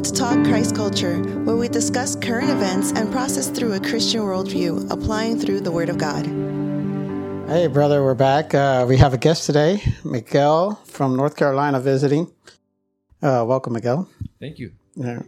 [0.00, 4.22] Welcome to Talk Christ Culture, where we discuss current events and process through a Christian
[4.22, 6.24] worldview, applying through the Word of God.
[7.46, 8.54] Hey, brother, we're back.
[8.54, 12.32] Uh, we have a guest today, Miguel from North Carolina, visiting.
[13.20, 14.08] Uh, welcome, Miguel.
[14.40, 14.72] Thank you.
[14.96, 15.20] Yeah,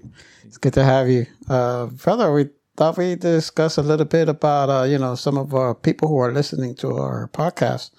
[0.47, 2.33] it's good to have you, uh, brother.
[2.33, 6.09] We thought we'd discuss a little bit about uh, you know some of our people
[6.09, 7.91] who are listening to our podcast.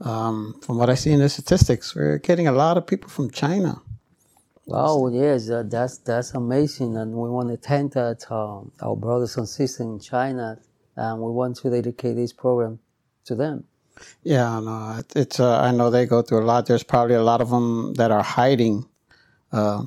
[0.00, 3.28] Um, from what I see in the statistics, we're getting a lot of people from
[3.28, 3.82] China.
[4.68, 9.36] Oh yes, uh, that's that's amazing, and we want to thank that um, our brothers
[9.36, 10.58] and sisters in China,
[10.96, 12.80] and we want to dedicate this program
[13.26, 13.64] to them.
[14.24, 15.40] Yeah, no, it's.
[15.40, 16.66] Uh, I know they go through a lot.
[16.66, 18.88] There's probably a lot of them that are hiding
[19.52, 19.84] uh,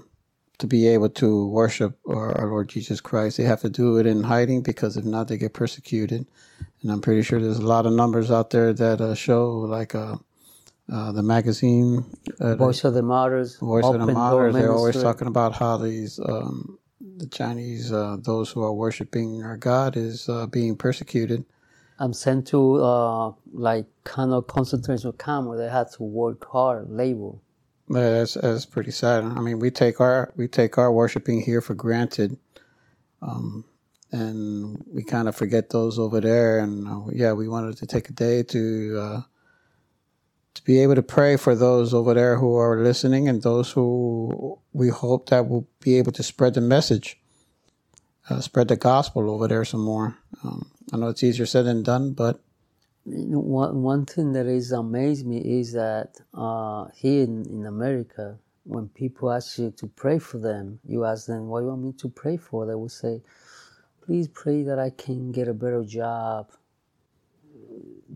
[0.60, 3.38] to be able to worship our, our Lord Jesus Christ.
[3.38, 6.26] They have to do it in hiding because if not, they get persecuted.
[6.82, 9.94] And I'm pretty sure there's a lot of numbers out there that uh, show, like
[10.92, 12.06] uh, the magazine,
[12.40, 14.54] uh, Voice of the Martyrs, Voice of the Martyrs.
[14.56, 16.80] They're always talking about how these um,
[17.18, 21.46] the Chinese, uh, those who are worshiping our God, is uh, being persecuted.
[22.00, 26.90] I'm sent to uh, like kind of concentration camp where they had to work hard,
[26.90, 27.34] labor.
[27.90, 29.24] Yeah, That's that's pretty sad.
[29.24, 32.38] I mean, we take our we take our worshiping here for granted,
[33.22, 33.66] um,
[34.12, 36.60] and we kind of forget those over there.
[36.60, 39.22] And uh, yeah, we wanted to take a day to uh,
[40.56, 44.60] to be able to pray for those over there who are listening and those who
[44.74, 47.20] we hope that will be able to spread the message,
[48.30, 50.18] uh, spread the gospel over there some more.
[50.44, 52.42] Um, I know it's easier said than done, but
[53.06, 58.90] One, one thing that is amazed me is that uh, here in, in America, when
[58.90, 61.94] people ask you to pray for them, you ask them, what do you want me
[61.94, 62.66] to pray for?
[62.66, 63.22] They will say,
[64.06, 66.52] please pray that I can get a better job,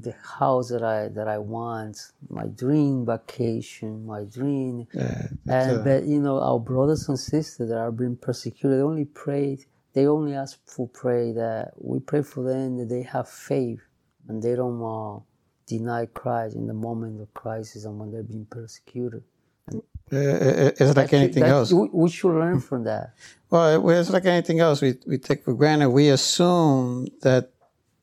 [0.01, 1.97] the house that I, that I want,
[2.29, 4.87] my dream vacation, my dream.
[4.97, 5.01] uh,
[5.47, 9.59] And, but, you know, our brothers and sisters that are being persecuted, they only pray,
[9.93, 13.81] they only ask for pray that we pray for them that they have faith
[14.27, 15.19] and they don't uh,
[15.67, 19.23] deny Christ in the moment of crisis and when they're being persecuted.
[19.71, 19.77] uh,
[20.11, 21.71] it's like anything else.
[21.73, 23.13] We, we should learn from that.
[23.51, 24.81] Well, it's like anything else.
[24.81, 25.89] We we take for granted.
[25.89, 27.51] We assume that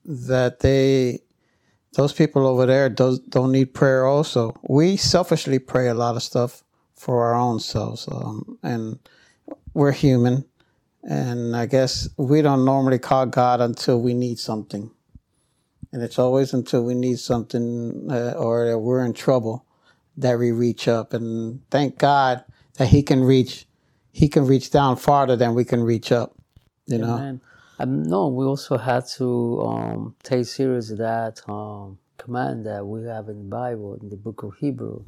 [0.05, 1.21] that they
[1.95, 4.07] those people over there does, don't need prayer.
[4.07, 6.63] Also, we selfishly pray a lot of stuff
[6.97, 8.99] for our own selves, um, and
[9.75, 10.45] we're human.
[11.03, 14.91] And I guess we don't normally call God until we need something,
[15.93, 19.65] and it's always until we need something uh, or that we're in trouble
[20.19, 21.15] that we reach up.
[21.15, 22.45] And thank God
[22.77, 23.67] that He can reach
[24.13, 26.35] he can reach down farther than we can reach up.
[26.87, 27.41] You know, And
[27.83, 33.29] um, no, we also had to um, take serious that um, command that we have
[33.29, 35.03] in the Bible, in the book of Hebrew.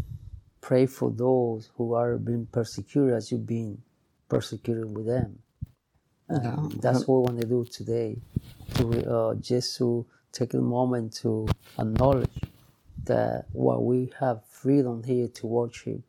[0.60, 3.82] Pray for those who are being persecuted as you've been
[4.28, 5.38] persecuted with them.
[6.30, 8.16] Um, that's what we want to do today.
[8.76, 12.30] To uh, just to take a moment to acknowledge
[13.04, 16.00] that while we have freedom here to worship,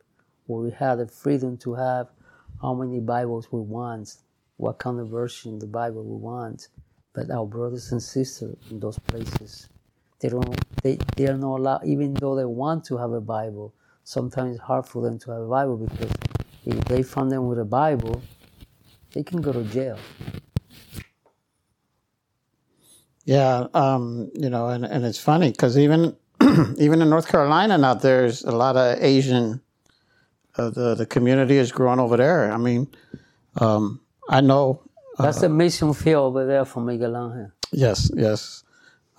[0.47, 2.07] we have the freedom to have
[2.61, 4.15] how many Bibles we want,
[4.57, 6.69] what kind of version of the Bible we want,
[7.13, 9.69] but our brothers and sisters in those places,
[10.19, 13.73] they don't, they, they are not allowed, even though they want to have a Bible,
[14.03, 16.11] sometimes it's hard for them to have a Bible because
[16.65, 18.21] if they find them with a Bible,
[19.13, 19.97] they can go to jail.
[23.25, 26.15] yeah, um, you know, and, and it's funny because even
[26.77, 29.61] even in North Carolina now, there's a lot of Asian.
[30.55, 32.51] Uh, the the community is growing over there.
[32.51, 32.87] I mean,
[33.59, 34.81] um, I know.
[35.19, 37.51] That's a mission field over there for Miguel Angel.
[37.71, 38.63] Yes, yes.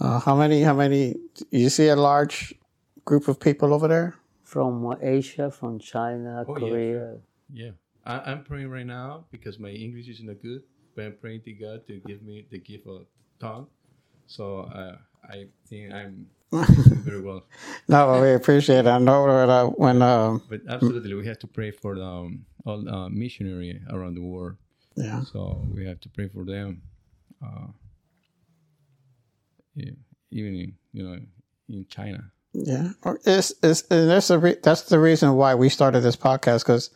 [0.01, 0.63] Uh, how many?
[0.63, 1.17] How many?
[1.51, 2.55] You see a large
[3.05, 4.15] group of people over there?
[4.43, 7.17] From uh, Asia, from China, Oh, Korea.
[7.53, 7.71] Yeah,
[8.05, 10.63] I, I'm praying right now because my English is not good,
[10.97, 13.07] but I'm praying to God to give me the gift of
[13.39, 13.67] tongue.
[14.27, 14.97] So uh,
[15.31, 17.45] I think I'm very well.
[17.89, 18.87] No, we appreciate it.
[18.87, 22.45] I know that uh, when uh, But absolutely, we have to pray for the um,
[22.65, 24.57] all uh, missionary around the world.
[24.97, 26.83] Yeah, So we have to pray for them.
[27.45, 27.67] Uh,
[29.75, 29.91] yeah,
[30.31, 31.19] even in, you know
[31.69, 32.31] in China.
[32.53, 36.15] Yeah, Or it's, it's, and that's the re- that's the reason why we started this
[36.15, 36.91] podcast because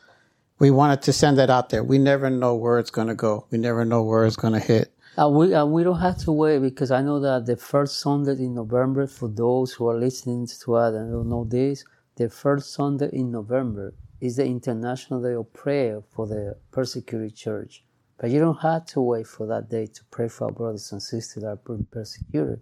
[0.61, 1.83] we wanted to send that out there.
[1.83, 3.47] We never know where it's going to go.
[3.51, 4.93] We never know where it's going to hit.
[5.17, 8.35] And we, and we don't have to wait because I know that the first Sunday
[8.35, 11.85] in November, for those who are listening to us and don't know this,
[12.15, 17.85] the first Sunday in November is the International Day of Prayer for the persecuted church.
[18.19, 21.01] But you don't have to wait for that day to pray for our brothers and
[21.01, 22.61] sisters that are being persecuted.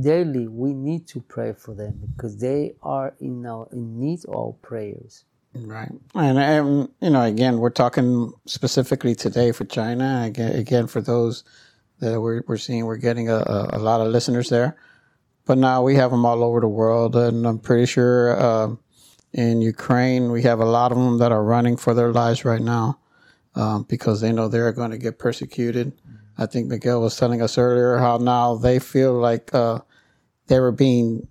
[0.00, 4.34] Daily, we need to pray for them because they are in, our, in need of
[4.34, 5.24] our prayers.
[5.54, 5.90] Right.
[6.14, 10.22] And, and, you know, again, we're talking specifically today for China.
[10.26, 11.44] Again, again for those
[12.00, 14.76] that we're, we're seeing, we're getting a, a, lot of listeners there.
[15.46, 17.14] But now we have them all over the world.
[17.14, 18.76] And I'm pretty sure uh,
[19.32, 22.60] in Ukraine, we have a lot of them that are running for their lives right
[22.60, 22.98] now
[23.56, 25.92] um, because they know they're going to get persecuted.
[26.38, 29.80] I think Miguel was telling us earlier how now they feel like uh,
[30.46, 31.26] they were being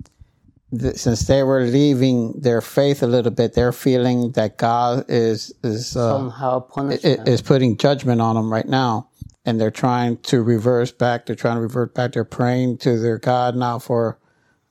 [0.96, 5.96] since they were leaving their faith a little bit, they're feeling that God is is
[5.96, 9.10] uh, somehow punishing is, is putting judgment on them right now,
[9.46, 11.26] and they're trying to reverse back.
[11.26, 12.14] They're trying to revert back.
[12.14, 14.18] They're praying to their God now for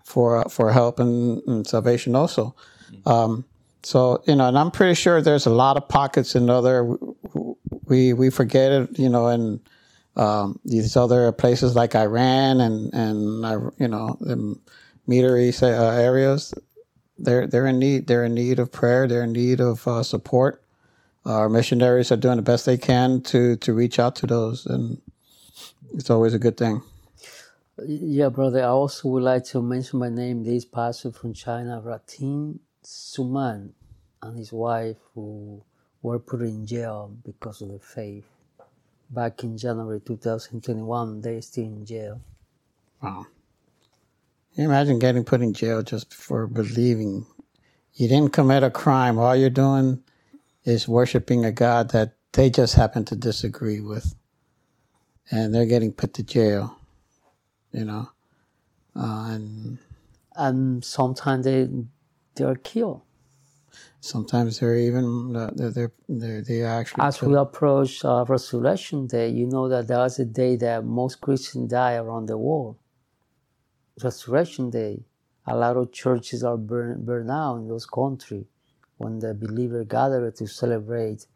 [0.05, 2.55] for for help and, and salvation also.
[3.06, 3.45] Um,
[3.83, 6.97] so you know, and I'm pretty sure there's a lot of pockets in other
[7.94, 9.61] we we forget it, you know, and
[10.17, 14.17] um, these other places like Iran and and uh, you know.
[14.20, 14.56] The,
[15.06, 16.55] Middle East uh, areas,
[17.19, 18.06] they're they're in need.
[18.06, 19.06] They're in need of prayer.
[19.06, 20.62] They're in need of uh, support.
[21.26, 25.00] Our missionaries are doing the best they can to to reach out to those, and
[25.93, 26.82] it's always a good thing.
[27.87, 28.61] Yeah, brother.
[28.61, 30.44] I also would like to mention my name.
[30.44, 33.73] This pastor from China, Ratin Suman,
[34.23, 35.62] and his wife, who
[36.05, 38.27] were put in jail because of their faith.
[39.09, 42.21] Back in January 2021, they're still in jail.
[43.03, 43.27] Wow.
[44.55, 47.27] Can you imagine getting put in jail just for believing
[47.95, 49.19] you didn't commit a crime?
[49.19, 50.03] All you're doing
[50.65, 54.15] is worshiping a God that they just happen to disagree with.
[55.31, 56.77] And they're getting put to jail,
[57.73, 58.11] you know.
[58.95, 59.79] Uh, and
[60.37, 61.67] and sometimes they
[62.35, 63.01] they're killed.
[64.00, 67.05] Sometimes they're even uh, they're, they're, they're actually.
[67.05, 67.32] As killed.
[67.32, 71.94] we approach uh, Resurrection Day, you know that there's a day that most Christians die
[71.94, 72.76] around the world.
[74.03, 75.05] Resurrection Day,
[75.47, 78.47] a lot of churches are burned, burned out in those countries
[78.99, 81.27] when the believer gather to celebrate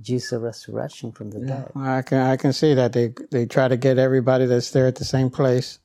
[0.00, 1.72] Jesus' resurrection from the yeah, dead.
[1.74, 4.96] I can I can see that they they try to get everybody that's there at
[4.96, 5.78] the same place,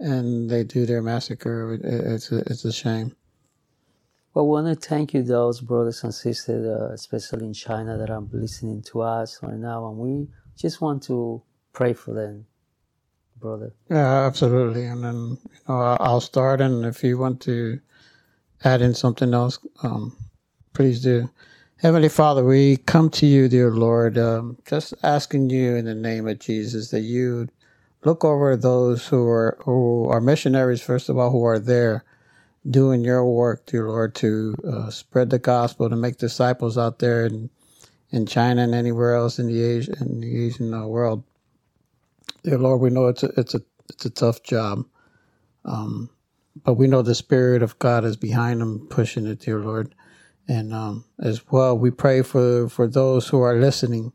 [0.00, 1.78] and they do their massacre.
[1.82, 3.14] It's a, it's a shame.
[4.38, 8.08] Well, we want to thank you, those brothers and sisters, uh, especially in China, that
[8.08, 11.42] are listening to us right now, and we just want to
[11.72, 12.46] pray for them
[13.40, 13.72] brother.
[13.90, 14.84] Yeah, absolutely.
[14.84, 17.80] And then you know, I'll start, and if you want to
[18.62, 20.16] add in something else, um,
[20.72, 21.28] please do.
[21.78, 26.28] Heavenly Father, we come to you, dear Lord, um, just asking you in the name
[26.28, 27.48] of Jesus that you
[28.04, 32.04] look over those who are who are missionaries, first of all, who are there
[32.68, 37.26] doing your work, dear Lord, to uh, spread the gospel, to make disciples out there
[37.26, 37.50] in,
[38.10, 41.24] in China and anywhere else in the Asia in the Asian uh, world.
[42.42, 44.84] Dear Lord, we know it's a, it's a, it's a tough job.
[45.64, 46.10] Um,
[46.64, 49.94] but we know the Spirit of God is behind them, pushing it, dear Lord.
[50.48, 54.12] And um, as well, we pray for, for those who are listening,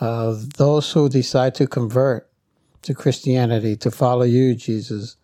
[0.00, 2.30] uh, those who decide to convert
[2.82, 5.16] to Christianity, to follow you, Jesus.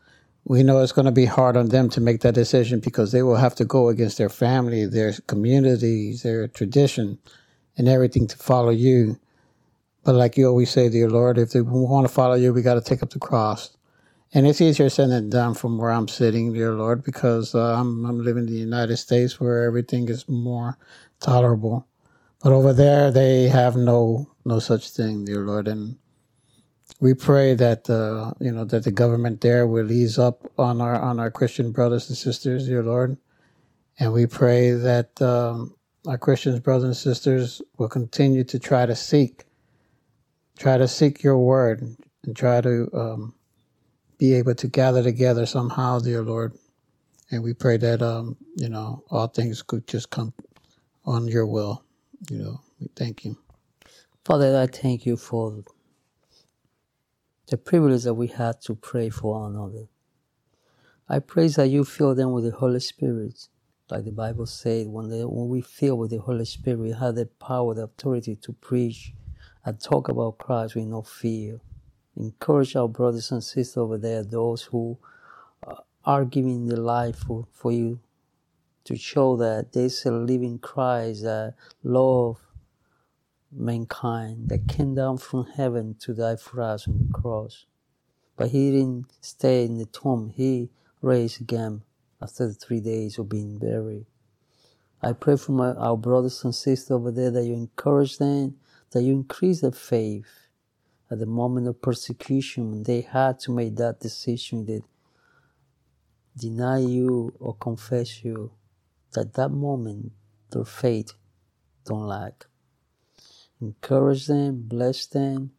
[0.48, 3.22] We know it's going to be hard on them to make that decision because they
[3.22, 7.18] will have to go against their family, their communities, their tradition,
[7.76, 9.20] and everything to follow you.
[10.04, 12.74] But like you always say, dear Lord, if they want to follow you, we got
[12.74, 13.76] to take up the cross.
[14.32, 18.06] And it's easier said than done from where I'm sitting, dear Lord, because uh, I'm,
[18.06, 20.78] I'm living in the United States where everything is more
[21.20, 21.86] tolerable.
[22.42, 25.68] But over there, they have no no such thing, dear Lord.
[25.68, 25.96] And
[27.00, 31.00] we pray that uh, you know that the government there will ease up on our
[31.00, 33.16] on our Christian brothers and sisters, dear Lord.
[33.98, 35.74] And we pray that um,
[36.06, 39.44] our Christian brothers and sisters will continue to try to seek
[40.58, 41.82] try to seek your word
[42.24, 43.34] and try to um,
[44.18, 46.52] be able to gather together somehow, dear Lord.
[47.30, 50.32] And we pray that, um, you know, all things could just come
[51.04, 51.84] on your will.
[52.30, 53.38] You know, we thank you.
[54.24, 55.62] Father, I thank you for
[57.48, 59.86] the privilege that we had to pray for one another.
[61.08, 63.48] I pray that you fill them with the Holy Spirit.
[63.90, 67.14] Like the Bible said, when, they, when we fill with the Holy Spirit, we have
[67.14, 69.14] the power, the authority to preach
[69.64, 71.60] and talk about Christ with no fear.
[72.16, 74.98] Encourage our brothers and sisters over there, those who
[75.66, 78.00] uh, are giving their life for, for you,
[78.84, 82.38] to show that there's a living Christ that love
[83.50, 87.66] mankind, that came down from heaven to die for us on the cross.
[88.36, 90.70] But he didn't stay in the tomb, he
[91.02, 91.82] raised again
[92.20, 94.06] after the three days of being buried.
[95.00, 98.56] I pray for my, our brothers and sisters over there that you encourage them
[98.90, 100.48] that you increase their faith
[101.10, 104.82] at the moment of persecution when they had to make that decision that
[106.36, 108.50] deny you or confess you
[109.12, 110.12] that that moment
[110.50, 111.12] their faith
[111.84, 112.46] don't lack.
[113.60, 115.52] Encourage them, bless them,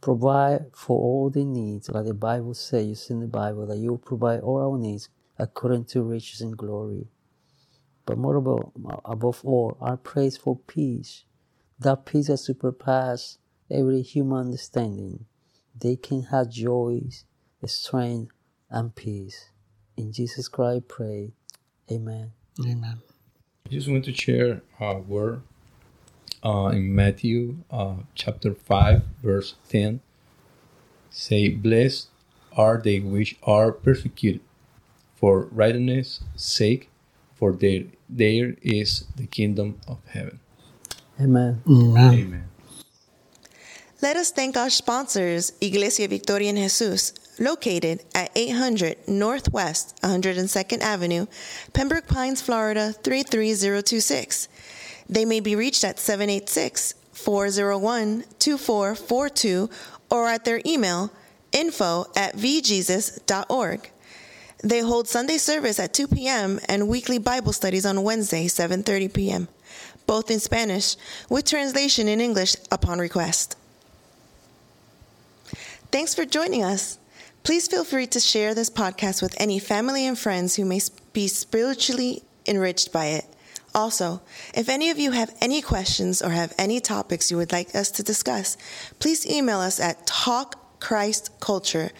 [0.00, 3.78] provide for all their needs, like the Bible says you see in the Bible that
[3.78, 7.08] you will provide all our needs according to riches and glory.
[8.06, 8.72] But more above,
[9.04, 11.24] above all, our praise for peace,
[11.78, 13.38] that peace that surpasses
[13.70, 15.26] every human understanding.
[15.78, 17.24] They can have joys,
[17.66, 18.32] strength,
[18.70, 19.50] and peace.
[19.96, 21.32] In Jesus Christ, I pray.
[21.90, 22.32] Amen.
[22.66, 22.98] Amen.
[23.66, 25.42] I just want to share a word
[26.44, 30.00] uh, in Matthew uh, chapter 5, verse 10.
[31.10, 32.08] Say, Blessed
[32.56, 34.40] are they which are persecuted
[35.16, 36.90] for righteousness' sake,
[37.34, 40.40] for there, there is the kingdom of heaven.
[41.20, 41.62] Amen.
[41.68, 42.14] Amen.
[42.14, 42.48] Amen.
[44.00, 51.26] Let us thank our sponsors, Iglesia Victoria en Jesus, located at 800 Northwest 102nd Avenue,
[51.72, 54.48] Pembroke Pines, Florida 33026.
[55.08, 59.70] They may be reached at 786 401 2442
[60.10, 61.10] or at their email
[61.52, 63.90] info at vjesus.org.
[64.62, 66.58] They hold Sunday service at 2 p.m.
[66.68, 69.48] and weekly Bible studies on Wednesday, 7:30 p.m.,
[70.06, 70.96] both in Spanish
[71.28, 73.56] with translation in English upon request.
[75.90, 76.98] Thanks for joining us.
[77.44, 80.80] Please feel free to share this podcast with any family and friends who may
[81.12, 83.24] be spiritually enriched by it.
[83.74, 84.20] Also,
[84.54, 87.90] if any of you have any questions or have any topics you would like us
[87.92, 88.56] to discuss,
[88.98, 91.90] please email us at talkchristculture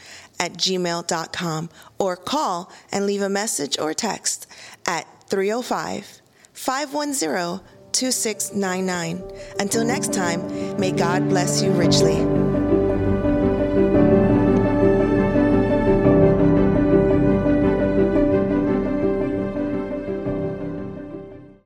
[0.41, 4.47] at gmail.com or call and leave a message or text
[4.87, 6.21] at 305
[6.53, 7.61] 510
[7.93, 9.23] 2699.
[9.59, 12.48] Until next time, may God bless you richly.